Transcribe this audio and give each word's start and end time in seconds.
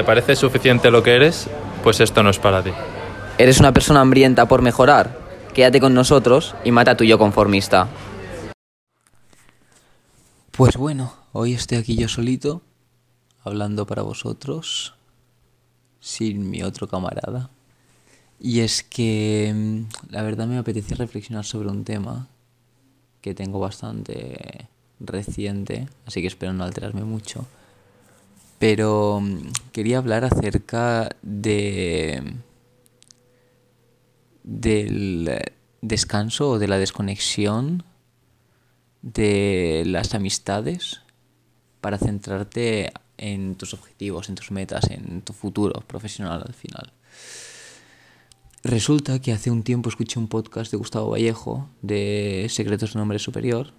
¿te 0.00 0.04
parece 0.04 0.34
suficiente 0.34 0.90
lo 0.90 1.02
que 1.02 1.14
eres? 1.14 1.46
Pues 1.82 2.00
esto 2.00 2.22
no 2.22 2.30
es 2.30 2.38
para 2.38 2.62
ti. 2.62 2.70
¿Eres 3.36 3.60
una 3.60 3.74
persona 3.74 4.00
hambrienta 4.00 4.48
por 4.48 4.62
mejorar? 4.62 5.14
Quédate 5.52 5.78
con 5.78 5.92
nosotros 5.92 6.54
y 6.64 6.70
mata 6.70 6.92
a 6.92 6.96
tu 6.96 7.04
yo 7.04 7.18
conformista. 7.18 7.86
Pues 10.52 10.78
bueno, 10.78 11.12
hoy 11.32 11.52
estoy 11.52 11.76
aquí 11.76 11.96
yo 11.96 12.08
solito, 12.08 12.62
hablando 13.44 13.86
para 13.86 14.00
vosotros, 14.00 14.94
sin 16.00 16.48
mi 16.48 16.62
otro 16.62 16.88
camarada. 16.88 17.50
Y 18.38 18.60
es 18.60 18.82
que 18.82 19.52
mm, 19.54 20.12
la 20.12 20.22
verdad 20.22 20.46
me 20.46 20.56
apetecía 20.56 20.96
reflexionar 20.96 21.44
sobre 21.44 21.68
un 21.68 21.84
tema 21.84 22.26
que 23.20 23.34
tengo 23.34 23.60
bastante 23.60 24.66
reciente, 24.98 25.90
así 26.06 26.22
que 26.22 26.28
espero 26.28 26.54
no 26.54 26.64
alterarme 26.64 27.04
mucho. 27.04 27.44
Pero 28.60 29.20
mm, 29.22 29.72
quería 29.72 29.98
hablar 29.98 30.24
acerca 30.24 31.08
de 31.22 32.22
del 34.44 35.30
descanso 35.80 36.50
o 36.50 36.58
de 36.58 36.68
la 36.68 36.78
desconexión 36.78 37.84
de 39.00 39.82
las 39.86 40.14
amistades 40.14 41.00
para 41.80 41.96
centrarte 41.96 42.92
en 43.16 43.54
tus 43.54 43.72
objetivos, 43.72 44.28
en 44.28 44.34
tus 44.34 44.50
metas, 44.50 44.90
en 44.90 45.22
tu 45.22 45.32
futuro 45.32 45.80
profesional 45.86 46.42
al 46.46 46.54
final. 46.54 46.92
Resulta 48.62 49.20
que 49.20 49.32
hace 49.32 49.50
un 49.50 49.62
tiempo 49.62 49.88
escuché 49.88 50.18
un 50.18 50.28
podcast 50.28 50.70
de 50.70 50.76
Gustavo 50.76 51.10
Vallejo 51.12 51.70
de 51.80 52.46
Secretos 52.50 52.92
de 52.92 52.98
Nombre 52.98 53.18
Superior 53.18 53.72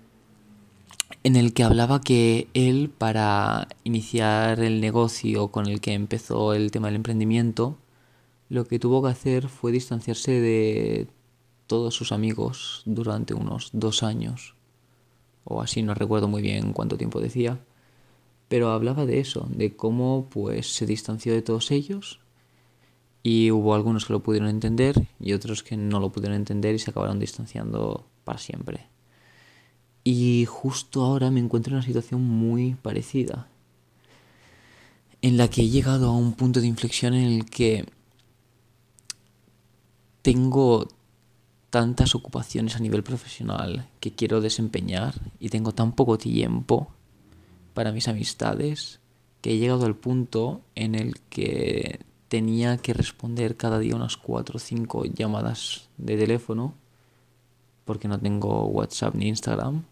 en 1.23 1.35
el 1.35 1.53
que 1.53 1.63
hablaba 1.63 2.01
que 2.01 2.47
él 2.53 2.91
para 2.95 3.67
iniciar 3.83 4.59
el 4.59 4.81
negocio 4.81 5.49
con 5.49 5.67
el 5.67 5.79
que 5.79 5.93
empezó 5.93 6.53
el 6.53 6.71
tema 6.71 6.87
del 6.87 6.95
emprendimiento, 6.95 7.77
lo 8.49 8.65
que 8.65 8.79
tuvo 8.79 9.03
que 9.03 9.09
hacer 9.09 9.47
fue 9.47 9.71
distanciarse 9.71 10.31
de 10.31 11.07
todos 11.67 11.93
sus 11.93 12.11
amigos 12.11 12.81
durante 12.85 13.33
unos 13.33 13.69
dos 13.73 14.03
años. 14.03 14.55
O 15.43 15.61
así, 15.61 15.83
no 15.83 15.93
recuerdo 15.93 16.27
muy 16.27 16.41
bien 16.41 16.73
cuánto 16.73 16.97
tiempo 16.97 17.21
decía, 17.21 17.59
pero 18.47 18.71
hablaba 18.71 19.05
de 19.05 19.19
eso, 19.19 19.47
de 19.49 19.75
cómo 19.75 20.27
pues 20.29 20.73
se 20.73 20.85
distanció 20.85 21.33
de 21.33 21.41
todos 21.41 21.71
ellos. 21.71 22.19
Y 23.23 23.51
hubo 23.51 23.75
algunos 23.75 24.05
que 24.05 24.13
lo 24.13 24.23
pudieron 24.23 24.49
entender 24.49 25.07
y 25.19 25.33
otros 25.33 25.61
que 25.61 25.77
no 25.77 25.99
lo 25.99 26.11
pudieron 26.11 26.35
entender 26.35 26.73
y 26.73 26.79
se 26.79 26.89
acabaron 26.89 27.19
distanciando 27.19 28.07
para 28.23 28.39
siempre. 28.39 28.87
Y 30.03 30.45
justo 30.45 31.03
ahora 31.03 31.29
me 31.29 31.39
encuentro 31.39 31.71
en 31.71 31.77
una 31.77 31.85
situación 31.85 32.23
muy 32.23 32.75
parecida, 32.75 33.47
en 35.21 35.37
la 35.37 35.47
que 35.47 35.61
he 35.61 35.69
llegado 35.69 36.09
a 36.09 36.15
un 36.15 36.33
punto 36.33 36.59
de 36.59 36.67
inflexión 36.67 37.13
en 37.13 37.31
el 37.31 37.45
que 37.45 37.85
tengo 40.21 40.87
tantas 41.69 42.15
ocupaciones 42.15 42.75
a 42.75 42.79
nivel 42.79 43.01
profesional 43.01 43.87
que 43.99 44.13
quiero 44.13 44.41
desempeñar 44.41 45.15
y 45.39 45.49
tengo 45.49 45.71
tan 45.71 45.93
poco 45.93 46.17
tiempo 46.17 46.91
para 47.73 47.91
mis 47.91 48.07
amistades 48.07 48.99
que 49.39 49.53
he 49.53 49.57
llegado 49.57 49.85
al 49.85 49.95
punto 49.95 50.61
en 50.75 50.95
el 50.95 51.19
que 51.29 52.01
tenía 52.27 52.77
que 52.77 52.93
responder 52.93 53.57
cada 53.57 53.79
día 53.79 53.95
unas 53.95 54.17
4 54.17 54.57
o 54.57 54.59
5 54.59 55.05
llamadas 55.05 55.89
de 55.97 56.17
teléfono 56.17 56.75
porque 57.85 58.07
no 58.07 58.19
tengo 58.19 58.65
WhatsApp 58.65 59.15
ni 59.15 59.29
Instagram 59.29 59.83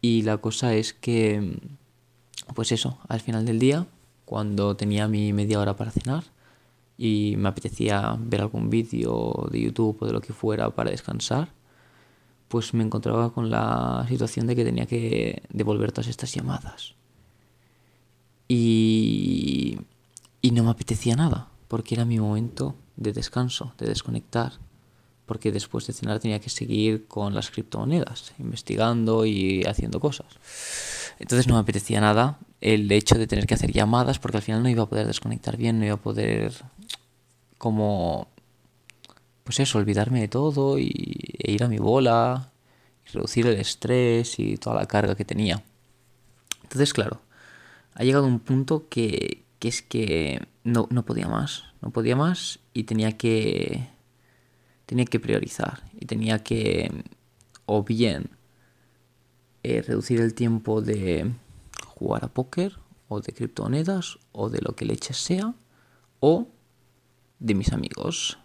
y 0.00 0.22
la 0.22 0.38
cosa 0.38 0.74
es 0.74 0.92
que 0.92 1.58
pues 2.54 2.72
eso, 2.72 2.98
al 3.08 3.20
final 3.20 3.44
del 3.44 3.58
día 3.58 3.86
cuando 4.30 4.76
tenía 4.76 5.08
mi 5.08 5.32
media 5.32 5.58
hora 5.58 5.74
para 5.74 5.90
cenar 5.90 6.22
y 6.96 7.34
me 7.36 7.48
apetecía 7.48 8.16
ver 8.20 8.42
algún 8.42 8.70
vídeo 8.70 9.48
de 9.50 9.62
YouTube 9.62 9.96
o 10.00 10.06
de 10.06 10.12
lo 10.12 10.20
que 10.20 10.32
fuera 10.32 10.70
para 10.70 10.90
descansar, 10.90 11.48
pues 12.46 12.72
me 12.72 12.84
encontraba 12.84 13.32
con 13.32 13.50
la 13.50 14.06
situación 14.08 14.46
de 14.46 14.54
que 14.54 14.64
tenía 14.64 14.86
que 14.86 15.42
devolver 15.50 15.90
todas 15.90 16.06
estas 16.06 16.32
llamadas. 16.32 16.94
Y, 18.46 19.78
y 20.42 20.50
no 20.52 20.62
me 20.62 20.70
apetecía 20.70 21.16
nada, 21.16 21.48
porque 21.66 21.94
era 21.94 22.04
mi 22.04 22.20
momento 22.20 22.76
de 22.96 23.12
descanso, 23.12 23.72
de 23.78 23.86
desconectar, 23.86 24.52
porque 25.30 25.52
después 25.52 25.86
de 25.86 25.92
cenar 25.92 26.18
tenía 26.18 26.40
que 26.40 26.50
seguir 26.50 27.06
con 27.06 27.36
las 27.36 27.52
criptomonedas, 27.52 28.32
investigando 28.40 29.24
y 29.24 29.62
haciendo 29.62 30.00
cosas. 30.00 30.26
Entonces 31.20 31.46
no 31.46 31.54
me 31.54 31.60
apetecía 31.60 32.00
nada 32.00 32.40
el 32.60 32.90
hecho 32.90 33.14
de 33.16 33.28
tener 33.28 33.46
que 33.46 33.54
hacer 33.54 33.70
llamadas, 33.70 34.18
porque 34.18 34.38
al 34.38 34.42
final 34.42 34.60
no 34.60 34.68
iba 34.68 34.82
a 34.82 34.88
poder 34.88 35.06
desconectar 35.06 35.56
bien, 35.56 35.78
no 35.78 35.84
iba 35.84 35.94
a 35.94 35.98
poder 35.98 36.52
como, 37.58 38.26
pues 39.44 39.60
eso, 39.60 39.78
olvidarme 39.78 40.20
de 40.20 40.26
todo 40.26 40.80
y, 40.80 40.90
e 41.38 41.52
ir 41.52 41.62
a 41.62 41.68
mi 41.68 41.78
bola, 41.78 42.50
y 43.06 43.12
reducir 43.12 43.46
el 43.46 43.54
estrés 43.54 44.36
y 44.40 44.56
toda 44.56 44.74
la 44.74 44.86
carga 44.86 45.14
que 45.14 45.24
tenía. 45.24 45.62
Entonces, 46.64 46.92
claro, 46.92 47.20
ha 47.94 48.02
llegado 48.02 48.26
un 48.26 48.40
punto 48.40 48.88
que, 48.88 49.44
que 49.60 49.68
es 49.68 49.80
que 49.80 50.44
no, 50.64 50.88
no 50.90 51.04
podía 51.04 51.28
más, 51.28 51.66
no 51.82 51.90
podía 51.90 52.16
más 52.16 52.58
y 52.74 52.82
tenía 52.82 53.16
que, 53.16 53.90
tenía 54.90 55.04
que 55.04 55.20
priorizar 55.20 55.84
y 56.00 56.06
tenía 56.06 56.42
que 56.42 56.90
o 57.64 57.84
bien 57.84 58.30
eh, 59.62 59.82
reducir 59.82 60.20
el 60.20 60.34
tiempo 60.34 60.82
de 60.82 61.30
jugar 61.86 62.24
a 62.24 62.28
póker 62.28 62.76
o 63.06 63.20
de 63.20 63.32
criptomonedas 63.32 64.18
o 64.32 64.50
de 64.50 64.60
lo 64.60 64.74
que 64.74 64.86
leche 64.86 65.14
sea 65.14 65.54
o 66.18 66.48
de 67.38 67.54
mis 67.54 67.72
amigos. 67.72 68.38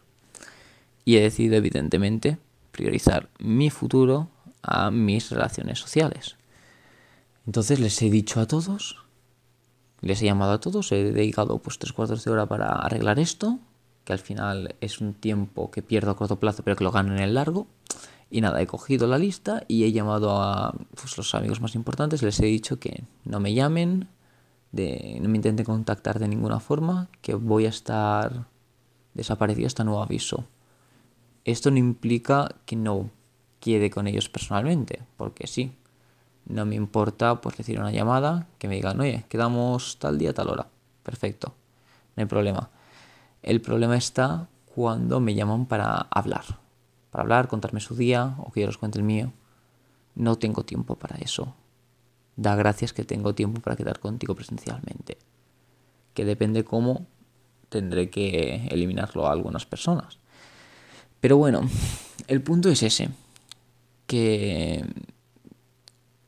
Y 1.03 1.15
he 1.15 1.21
decidido, 1.21 1.55
evidentemente, 1.55 2.37
priorizar 2.71 3.27
mi 3.39 3.71
futuro 3.71 4.29
a 4.61 4.91
mis 4.91 5.31
relaciones 5.31 5.79
sociales. 5.79 6.35
Entonces 7.47 7.79
les 7.79 7.99
he 8.03 8.11
dicho 8.11 8.39
a 8.39 8.45
todos, 8.45 8.97
les 10.01 10.21
he 10.21 10.25
llamado 10.25 10.51
a 10.51 10.59
todos, 10.59 10.91
he 10.91 11.11
dedicado 11.11 11.57
pues 11.57 11.79
tres 11.79 11.91
cuartos 11.91 12.23
de 12.23 12.29
hora 12.29 12.45
para 12.45 12.67
arreglar 12.67 13.17
esto, 13.17 13.57
que 14.05 14.13
al 14.13 14.19
final 14.19 14.75
es 14.79 15.01
un 15.01 15.13
tiempo 15.13 15.71
que 15.71 15.81
pierdo 15.81 16.11
a 16.11 16.15
corto 16.15 16.39
plazo 16.39 16.63
pero 16.63 16.77
que 16.77 16.83
lo 16.83 16.91
gano 16.91 17.13
en 17.13 17.19
el 17.19 17.33
largo. 17.33 17.67
Y 18.29 18.41
nada, 18.41 18.61
he 18.61 18.67
cogido 18.67 19.07
la 19.07 19.17
lista 19.17 19.63
y 19.67 19.83
he 19.83 19.91
llamado 19.91 20.41
a 20.41 20.73
pues, 20.95 21.17
los 21.17 21.35
amigos 21.35 21.61
más 21.61 21.75
importantes, 21.75 22.23
les 22.23 22.39
he 22.39 22.45
dicho 22.45 22.79
que 22.79 23.03
no 23.23 23.39
me 23.39 23.53
llamen, 23.53 24.07
de, 24.71 25.19
no 25.21 25.29
me 25.29 25.37
intenten 25.37 25.65
contactar 25.65 26.19
de 26.19 26.27
ninguna 26.27 26.59
forma, 26.59 27.09
que 27.21 27.35
voy 27.35 27.65
a 27.65 27.69
estar 27.69 28.47
desapareció 29.13 29.65
este 29.65 29.83
nuevo 29.83 30.03
aviso. 30.03 30.45
Esto 31.43 31.71
no 31.71 31.77
implica 31.77 32.55
que 32.65 32.75
no 32.75 33.09
quede 33.59 33.89
con 33.89 34.07
ellos 34.07 34.29
personalmente, 34.29 35.01
porque 35.17 35.47
sí, 35.47 35.71
no 36.45 36.65
me 36.65 36.75
importa 36.75 37.41
pues 37.41 37.57
decir 37.57 37.79
una 37.79 37.91
llamada 37.91 38.47
que 38.59 38.67
me 38.67 38.75
digan, 38.75 38.99
oye, 38.99 39.25
quedamos 39.29 39.97
tal 39.97 40.17
día, 40.17 40.33
tal 40.33 40.49
hora. 40.49 40.67
Perfecto, 41.03 41.53
no 42.15 42.21
hay 42.21 42.27
problema. 42.27 42.69
El 43.45 43.61
problema 43.61 43.95
está 43.95 44.49
cuando 44.73 45.19
me 45.19 45.35
llaman 45.35 45.67
para 45.67 46.07
hablar, 46.09 46.45
para 47.11 47.21
hablar, 47.21 47.47
contarme 47.47 47.79
su 47.79 47.95
día 47.95 48.33
o 48.39 48.51
que 48.51 48.61
yo 48.61 48.65
les 48.65 48.79
cuente 48.79 48.97
el 48.97 49.05
mío. 49.05 49.33
No 50.15 50.39
tengo 50.39 50.65
tiempo 50.65 50.95
para 50.95 51.17
eso. 51.17 51.53
Da 52.35 52.55
gracias 52.55 52.91
que 52.91 53.03
tengo 53.03 53.35
tiempo 53.35 53.61
para 53.61 53.75
quedar 53.75 53.99
contigo 53.99 54.33
presencialmente. 54.33 55.19
Que 56.15 56.25
depende 56.25 56.63
cómo, 56.63 57.05
tendré 57.69 58.09
que 58.09 58.67
eliminarlo 58.71 59.27
a 59.27 59.31
algunas 59.31 59.67
personas. 59.67 60.17
Pero 61.21 61.37
bueno, 61.37 61.61
el 62.25 62.41
punto 62.41 62.69
es 62.69 62.81
ese, 62.81 63.11
que, 64.07 64.83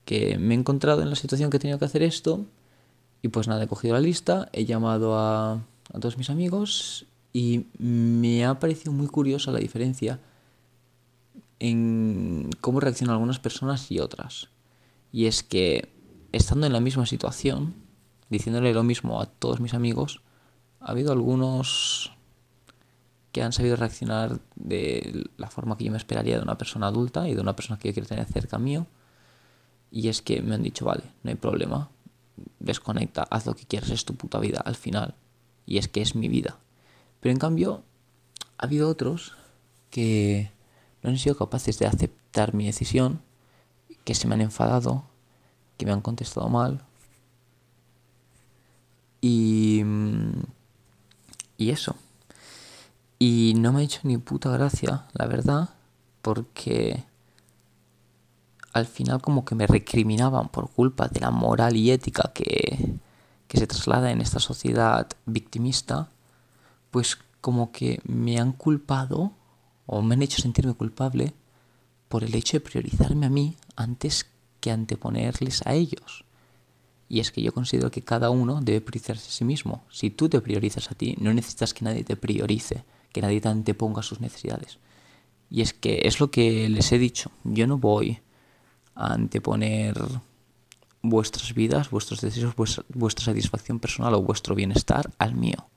que 0.05 0.37
me 0.37 0.53
he 0.53 0.57
encontrado 0.59 1.01
en 1.01 1.09
la 1.09 1.15
situación 1.15 1.49
que 1.49 1.57
he 1.57 1.59
tenido 1.59 1.79
que 1.79 1.85
hacer 1.85 2.03
esto 2.03 2.45
y 3.23 3.29
pues 3.29 3.47
nada, 3.47 3.63
he 3.63 3.67
cogido 3.67 3.95
la 3.95 4.01
lista, 4.01 4.49
he 4.53 4.65
llamado 4.65 5.17
a, 5.17 5.63
a 5.93 5.99
todos 5.99 6.17
mis 6.17 6.29
amigos 6.29 7.05
y 7.33 7.65
me 7.77 8.45
ha 8.45 8.59
parecido 8.59 8.91
muy 8.91 9.07
curiosa 9.07 9.51
la 9.51 9.59
diferencia 9.59 10.19
en 11.59 12.49
cómo 12.61 12.79
reaccionan 12.79 13.13
algunas 13.13 13.39
personas 13.39 13.91
y 13.91 13.99
otras. 13.99 14.49
Y 15.11 15.25
es 15.25 15.43
que 15.43 15.89
estando 16.31 16.67
en 16.67 16.73
la 16.73 16.79
misma 16.79 17.05
situación, 17.05 17.73
diciéndole 18.29 18.73
lo 18.73 18.83
mismo 18.83 19.21
a 19.21 19.25
todos 19.25 19.59
mis 19.59 19.73
amigos, 19.73 20.21
ha 20.79 20.91
habido 20.91 21.11
algunos 21.11 22.13
que 23.31 23.43
han 23.43 23.53
sabido 23.53 23.75
reaccionar 23.75 24.39
de 24.55 25.29
la 25.37 25.49
forma 25.49 25.77
que 25.77 25.85
yo 25.85 25.91
me 25.91 25.97
esperaría 25.97 26.37
de 26.37 26.43
una 26.43 26.57
persona 26.57 26.87
adulta 26.87 27.27
y 27.27 27.35
de 27.35 27.41
una 27.41 27.55
persona 27.55 27.77
que 27.77 27.89
yo 27.89 27.93
quiero 27.93 28.07
tener 28.07 28.25
cerca 28.25 28.57
mío. 28.57 28.87
Y 29.91 30.09
es 30.09 30.21
que 30.21 30.41
me 30.41 30.55
han 30.55 30.63
dicho, 30.63 30.85
vale, 30.85 31.03
no 31.23 31.29
hay 31.29 31.35
problema, 31.35 31.89
desconecta, 32.59 33.23
haz 33.29 33.45
lo 33.45 33.55
que 33.55 33.65
quieras, 33.65 33.89
es 33.91 34.05
tu 34.05 34.15
puta 34.15 34.39
vida 34.39 34.61
al 34.65 34.75
final. 34.75 35.15
Y 35.67 35.77
es 35.77 35.87
que 35.87 36.01
es 36.01 36.15
mi 36.15 36.29
vida. 36.29 36.57
Pero 37.19 37.33
en 37.33 37.39
cambio, 37.39 37.83
ha 38.57 38.65
habido 38.65 38.89
otros 38.89 39.33
que 39.91 40.51
no 41.03 41.11
han 41.11 41.17
sido 41.19 41.37
capaces 41.37 41.77
de 41.77 41.85
aceptar 41.85 42.55
mi 42.55 42.65
decisión, 42.65 43.21
que 44.03 44.15
se 44.15 44.27
me 44.27 44.35
han 44.35 44.41
enfadado, 44.41 45.05
que 45.77 45.85
me 45.85 45.91
han 45.91 46.01
contestado 46.01 46.49
mal. 46.49 46.83
Y 49.21 49.81
mm, 49.83 50.43
Y 51.57 51.71
eso. 51.71 51.95
Y 53.19 53.53
no 53.57 53.73
me 53.73 53.81
ha 53.81 53.83
hecho 53.83 54.01
ni 54.03 54.17
puta 54.17 54.49
gracia, 54.51 55.07
la 55.13 55.25
verdad, 55.25 55.69
porque 56.21 57.03
al 58.73 58.85
final 58.85 59.21
como 59.21 59.43
que 59.43 59.55
me 59.55 59.65
recriminaban 59.67 60.49
por 60.49 60.69
culpa 60.69 61.07
de 61.07 61.19
la 61.19 61.31
moral 61.31 61.75
y 61.75 61.91
ética 61.91 62.31
que, 62.33 62.99
que 63.47 63.57
se 63.57 63.67
traslada 63.67 64.11
en 64.11 64.21
esta 64.21 64.39
sociedad 64.39 65.07
victimista, 65.25 66.09
pues 66.91 67.17
como 67.41 67.71
que 67.71 68.01
me 68.05 68.39
han 68.39 68.51
culpado 68.51 69.31
o 69.85 70.01
me 70.01 70.15
han 70.15 70.21
hecho 70.21 70.41
sentirme 70.41 70.73
culpable 70.73 71.33
por 72.09 72.23
el 72.23 72.35
hecho 72.35 72.57
de 72.57 72.61
priorizarme 72.61 73.25
a 73.25 73.29
mí 73.29 73.55
antes 73.75 74.27
que 74.59 74.71
anteponerles 74.71 75.65
a 75.65 75.73
ellos. 75.73 76.25
Y 77.09 77.21
es 77.21 77.31
que 77.31 77.41
yo 77.41 77.53
considero 77.53 77.89
que 77.89 78.01
cada 78.01 78.29
uno 78.29 78.59
debe 78.61 78.81
priorizarse 78.81 79.29
a 79.29 79.31
sí 79.31 79.45
mismo. 79.45 79.83
Si 79.89 80.09
tú 80.09 80.27
te 80.27 80.41
priorizas 80.41 80.91
a 80.91 80.95
ti, 80.95 81.15
no 81.19 81.33
necesitas 81.33 81.73
que 81.73 81.85
nadie 81.85 82.03
te 82.03 82.17
priorice, 82.17 82.83
que 83.13 83.21
nadie 83.21 83.39
te 83.39 83.47
anteponga 83.47 84.03
sus 84.03 84.19
necesidades. 84.19 84.79
Y 85.49 85.61
es 85.61 85.73
que 85.73 86.01
es 86.03 86.19
lo 86.19 86.29
que 86.29 86.67
les 86.67 86.91
he 86.91 86.99
dicho. 86.99 87.31
Yo 87.45 87.65
no 87.65 87.77
voy 87.77 88.19
a 88.95 89.13
anteponer 89.13 89.95
vuestras 91.01 91.53
vidas, 91.53 91.89
vuestros 91.89 92.21
deseos, 92.21 92.55
vuestra, 92.55 93.25
satisfacción 93.25 93.79
personal 93.79 94.13
o 94.15 94.21
vuestro 94.21 94.55
bienestar 94.55 95.11
al 95.17 95.35
mío. 95.35 95.67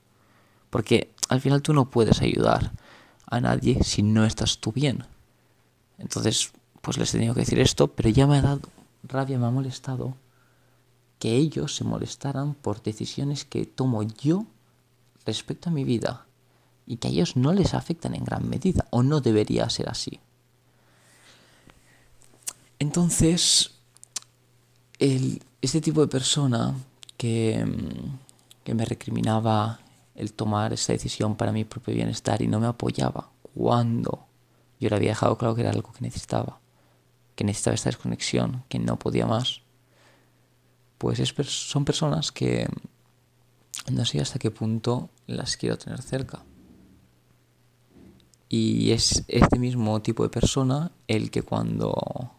Porque 0.70 1.12
al 1.28 1.40
final 1.40 1.62
tú 1.62 1.75
no 1.75 1.90
puedes 1.90 2.20
ayudar 2.22 2.72
a 3.26 3.40
nadie 3.40 3.82
si 3.84 4.02
no 4.02 4.25
estás 4.25 4.58
tú 4.58 4.72
bien. 4.72 5.05
Entonces, 5.99 6.52
pues 6.81 6.99
les 6.99 7.14
he 7.14 7.19
tenido 7.19 7.34
que 7.34 7.40
decir 7.40 7.61
esto, 7.61 7.88
pero 7.88 8.08
ya 8.08 8.26
me 8.26 8.38
ha 8.38 8.43
dado 8.43 8.62
rabia, 9.02 9.38
me 9.38 9.46
ha 9.46 9.50
molestado 9.50 10.17
que 11.19 11.37
ellos 11.37 11.76
se 11.76 11.84
molestaran 11.84 12.55
por 12.55 12.82
decisiones 12.82 13.44
que 13.44 13.67
tomo 13.67 14.02
yo 14.02 14.46
respecto 15.26 15.69
a 15.69 15.72
mi 15.72 15.84
vida 15.84 16.26
y 16.87 16.96
que 16.96 17.08
a 17.08 17.11
ellos 17.11 17.37
no 17.37 17.52
les 17.52 17.75
afectan 17.75 18.14
en 18.14 18.25
gran 18.25 18.49
medida 18.49 18.87
o 18.90 19.02
no 19.02 19.20
debería 19.20 19.69
ser 19.69 19.88
así. 19.88 20.19
Entonces, 22.78 23.80
el, 25.00 25.43
este 25.61 25.81
tipo 25.81 26.02
de 26.02 26.06
persona 26.06 26.75
que, 27.17 27.67
que 28.62 28.75
me 28.75 28.85
recriminaba 28.85 29.81
el 30.14 30.32
tomar 30.35 30.73
esa 30.73 30.93
decisión 30.93 31.35
para 31.35 31.50
mi 31.50 31.64
propio 31.64 31.94
bienestar 31.94 32.43
y 32.43 32.47
no 32.47 32.61
me 32.61 32.67
apoyaba 32.67 33.31
cuando 33.55 34.26
yo 34.79 34.88
le 34.91 34.97
había 34.97 35.11
dejado 35.11 35.37
claro 35.37 35.55
que 35.55 35.62
era 35.62 35.70
algo 35.70 35.93
que 35.93 36.02
necesitaba, 36.02 36.61
que 37.35 37.44
necesitaba 37.44 37.75
esta 37.75 37.88
desconexión, 37.88 38.62
que 38.69 38.79
no 38.79 38.99
podía 38.99 39.26
más, 39.26 39.62
pues 40.99 41.19
es, 41.19 41.35
son 41.46 41.85
personas 41.85 42.31
que 42.31 42.69
no 43.91 44.05
sé 44.05 44.20
hasta 44.20 44.38
qué 44.38 44.50
punto 44.50 45.08
las 45.26 45.56
quiero 45.56 45.79
tener 45.79 46.03
cerca. 46.03 46.44
Y 48.49 48.91
es 48.91 49.25
este 49.29 49.58
mismo 49.58 50.03
tipo 50.03 50.25
de 50.25 50.29
persona 50.29 50.91
el 51.06 51.31
que 51.31 51.43
cuando 51.43 52.32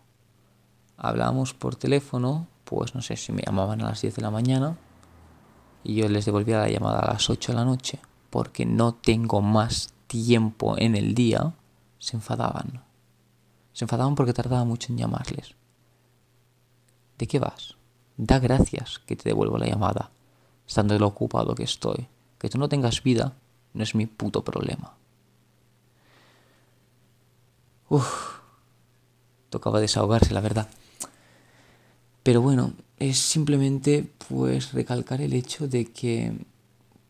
hablábamos 0.97 1.53
por 1.53 1.75
teléfono, 1.75 2.47
pues 2.71 2.95
no 2.95 3.01
sé 3.01 3.17
si 3.17 3.33
me 3.33 3.43
llamaban 3.45 3.81
a 3.81 3.89
las 3.89 4.01
10 4.01 4.15
de 4.15 4.21
la 4.21 4.31
mañana 4.31 4.77
y 5.83 5.95
yo 5.95 6.07
les 6.07 6.23
devolvía 6.23 6.59
la 6.59 6.69
llamada 6.69 6.99
a 6.99 7.13
las 7.13 7.29
8 7.29 7.51
de 7.51 7.57
la 7.57 7.65
noche 7.65 7.99
porque 8.29 8.65
no 8.65 8.93
tengo 8.93 9.41
más 9.41 9.93
tiempo 10.07 10.77
en 10.77 10.95
el 10.95 11.13
día, 11.13 11.53
se 11.99 12.15
enfadaban. 12.15 12.81
Se 13.73 13.83
enfadaban 13.83 14.15
porque 14.15 14.31
tardaba 14.31 14.63
mucho 14.63 14.93
en 14.93 14.99
llamarles. 14.99 15.53
¿De 17.17 17.27
qué 17.27 17.39
vas? 17.39 17.75
Da 18.15 18.39
gracias 18.39 18.99
que 18.99 19.17
te 19.17 19.27
devuelvo 19.27 19.57
la 19.57 19.67
llamada, 19.67 20.11
estando 20.65 20.97
lo 20.97 21.07
ocupado 21.07 21.55
que 21.55 21.63
estoy. 21.63 22.07
Que 22.39 22.47
tú 22.47 22.57
no 22.57 22.69
tengas 22.69 23.03
vida 23.03 23.33
no 23.73 23.83
es 23.83 23.95
mi 23.95 24.05
puto 24.05 24.45
problema. 24.45 24.93
Uf, 27.89 28.39
tocaba 29.49 29.81
desahogarse, 29.81 30.33
la 30.33 30.39
verdad. 30.39 30.69
Pero 32.23 32.41
bueno, 32.41 32.73
es 32.99 33.17
simplemente 33.17 34.07
pues 34.29 34.73
recalcar 34.73 35.21
el 35.21 35.33
hecho 35.33 35.67
de 35.67 35.85
que 35.85 36.33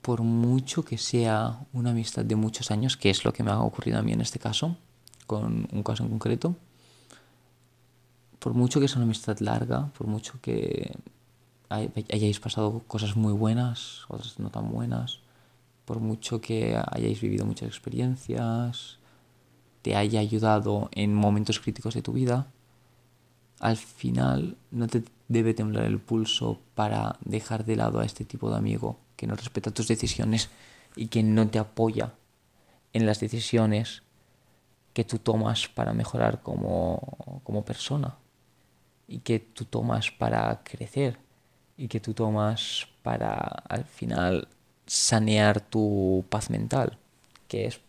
por 0.02 0.22
mucho 0.22 0.84
que 0.84 0.98
sea 0.98 1.60
una 1.74 1.92
amistad 1.92 2.26
de 2.26 2.36
muchos 2.36 2.72
años, 2.72 2.98
que 2.98 3.10
es 3.10 3.24
lo 3.24 3.34
que 3.34 3.44
me 3.44 3.52
ha 3.52 3.60
ocurrido 3.60 4.00
a 4.00 4.02
mí 4.02 4.14
en 4.14 4.22
este 4.22 4.40
caso, 4.40 4.78
con 5.28 5.68
un 5.72 5.84
caso 5.84 6.04
en 6.04 6.10
concreto, 6.10 6.56
por 8.40 8.54
mucho 8.54 8.80
que 8.80 8.88
sea 8.88 8.98
una 8.98 9.06
amistad 9.06 9.38
larga, 9.40 9.92
por 9.98 10.08
mucho 10.08 10.40
que 10.42 10.92
hayáis 11.70 12.40
pasado 12.40 12.82
cosas 12.88 13.16
muy 13.16 13.34
buenas, 13.34 14.06
otras 14.08 14.40
no 14.40 14.50
tan 14.50 14.72
buenas, 14.72 15.20
por 15.86 16.00
mucho 16.00 16.42
que 16.42 16.76
hayáis 16.92 17.22
vivido 17.22 17.46
muchas 17.46 17.70
experiencias, 17.70 18.98
te 19.82 19.96
haya 19.96 20.20
ayudado 20.20 20.90
en 20.94 21.14
momentos 21.14 21.60
críticos 21.60 21.94
de 21.94 22.02
tu 22.02 22.14
vida, 22.14 22.48
al 23.62 23.78
final 23.78 24.58
no 24.72 24.88
te 24.88 25.04
debe 25.28 25.54
temblar 25.54 25.86
el 25.86 26.00
pulso 26.00 26.60
para 26.74 27.18
dejar 27.24 27.64
de 27.64 27.76
lado 27.76 28.00
a 28.00 28.06
este 28.06 28.26
tipo 28.26 28.50
de 28.50 28.58
amigo 28.58 28.98
que 29.16 29.28
no 29.28 29.36
respeta 29.36 29.70
tus 29.70 29.88
decisiones 29.88 30.50
y 30.96 31.08
que 31.08 31.22
no 31.22 31.48
te 31.48 31.60
apoya 31.60 32.14
en 32.92 33.06
las 33.06 33.20
decisiones 33.20 34.02
que 34.94 35.06
tú 35.06 35.20
tomas 35.20 35.68
para 35.68 35.94
mejorar 35.94 36.42
como, 36.42 37.42
como 37.44 37.64
persona 37.64 38.18
y 39.08 39.20
que 39.20 39.40
tú 39.40 39.66
tomas 39.66 40.10
para 40.10 40.64
crecer 40.64 41.20
y 41.78 41.88
que 41.88 42.00
tú 42.00 42.16
tomas 42.16 42.88
para 43.04 43.36
al 43.38 43.86
final 43.86 44.48
sanear 44.88 45.62
tu 45.62 46.26
paz 46.30 46.50
mental, 46.50 46.98
que 47.48 47.68
es 47.68 47.80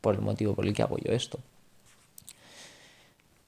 por 0.00 0.16
el 0.16 0.22
motivo 0.22 0.54
por 0.54 0.66
el 0.66 0.74
que 0.74 0.82
hago 0.82 0.98
yo 0.98 1.12
esto. 1.12 1.38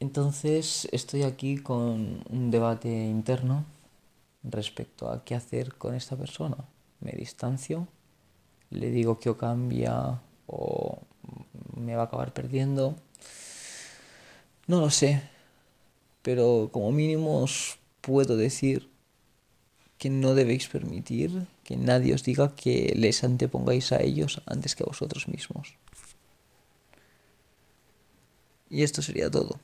Entonces 0.02 0.88
estoy 0.90 1.22
aquí 1.22 1.58
con 1.58 2.24
un 2.28 2.50
debate 2.50 2.88
interno 2.88 3.64
respecto 4.42 5.08
a 5.08 5.24
qué 5.24 5.36
hacer 5.36 5.76
con 5.76 5.94
esta 5.94 6.16
persona. 6.16 6.56
Me 6.98 7.12
distancio, 7.12 7.86
le 8.70 8.90
digo 8.90 9.20
que 9.20 9.30
o 9.30 9.38
cambia 9.38 10.20
o 10.48 10.98
me 11.76 11.94
va 11.94 12.02
a 12.02 12.04
acabar 12.06 12.32
perdiendo. 12.32 12.96
No 14.66 14.80
lo 14.80 14.90
sé, 14.90 15.22
pero 16.22 16.70
como 16.72 16.90
mínimo 16.90 17.40
os 17.40 17.78
puedo 18.00 18.36
decir 18.36 18.90
que 19.98 20.10
no 20.10 20.34
debéis 20.34 20.66
permitir 20.66 21.46
que 21.62 21.76
nadie 21.76 22.12
os 22.12 22.24
diga 22.24 22.56
que 22.56 22.92
les 22.96 23.22
antepongáis 23.22 23.92
a 23.92 24.02
ellos 24.02 24.42
antes 24.46 24.74
que 24.74 24.82
a 24.82 24.90
vosotros 24.90 25.28
mismos. 25.28 25.76
Y 28.68 28.82
esto 28.82 29.00
sería 29.00 29.30
todo. 29.30 29.60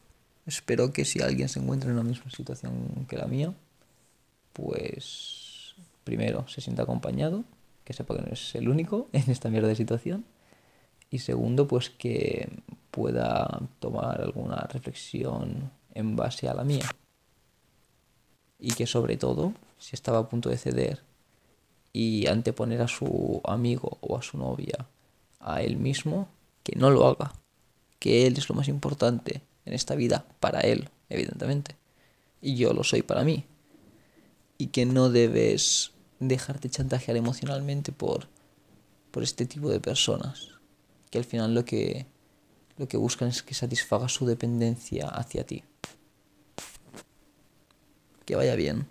Espero 0.49 0.95
que 0.95 1.05
si 1.05 1.21
alguien 1.21 1.50
se 1.50 1.61
encuentra 1.61 1.90
en 1.90 1.97
la 1.97 2.02
misma 2.02 2.31
situación 2.31 3.05
que 3.07 3.19
la 3.19 3.26
mía, 3.26 3.52
pues 4.55 5.75
primero 6.05 6.49
se 6.49 6.62
sienta 6.62 6.85
acompañado, 6.85 7.45
que 7.85 7.93
sepa 7.93 8.17
que 8.17 8.23
no 8.23 8.33
es 8.33 8.55
el 8.55 8.71
único 8.71 9.11
en 9.12 9.31
esta 9.31 9.50
mierda 9.50 9.69
de 9.69 9.76
situación. 9.76 10.25
Y 11.11 11.19
segundo, 11.19 11.69
pues 11.69 11.90
que 11.90 12.49
pueda 12.90 13.61
tomar 13.78 14.23
alguna 14.23 14.57
reflexión 14.73 15.71
en 15.93 16.17
base 16.17 16.49
a 16.49 16.55
la 16.55 16.64
mía. 16.64 16.88
Y 18.59 18.71
que 18.71 18.87
sobre 18.87 19.19
todo, 19.19 19.52
si 19.78 19.97
estaba 19.97 20.21
a 20.21 20.28
punto 20.31 20.49
de 20.49 20.57
ceder 20.57 21.02
y 21.93 22.26
anteponer 22.26 22.81
a 22.81 22.88
su 22.88 23.43
amigo 23.45 23.99
o 24.00 24.17
a 24.17 24.23
su 24.23 24.38
novia 24.38 24.87
a 25.40 25.61
él 25.61 25.76
mismo, 25.76 26.26
que 26.62 26.75
no 26.75 26.88
lo 26.88 27.07
haga. 27.07 27.35
Que 27.99 28.26
él 28.26 28.38
es 28.38 28.49
lo 28.49 28.55
más 28.55 28.69
importante 28.69 29.43
en 29.68 29.75
esta 29.75 29.94
vida 29.94 30.26
para 30.40 30.60
él, 30.60 30.88
evidentemente. 31.08 31.76
Y 32.40 32.56
yo 32.56 32.72
lo 32.72 32.82
soy 32.82 33.02
para 33.02 33.22
mí. 33.22 33.44
Y 34.56 34.68
que 34.68 34.87
no 34.87 35.10
debes 35.10 35.92
dejarte 36.18 36.70
chantajear 36.70 37.16
emocionalmente 37.16 37.92
por, 37.92 38.28
por 39.10 39.22
este 39.22 39.46
tipo 39.46 39.68
de 39.70 39.78
personas. 39.78 40.48
Que 41.10 41.18
al 41.18 41.25
final 41.25 41.54
lo 41.54 41.64
que, 41.64 42.06
lo 42.76 42.88
que 42.88 42.96
buscan 42.96 43.28
es 43.28 43.42
que 43.42 43.54
satisfaga 43.54 44.08
su 44.08 44.26
dependencia 44.26 45.08
hacia 45.08 45.44
ti. 45.44 45.62
Que 48.25 48.37
vaya 48.37 48.56
bien. 48.56 48.87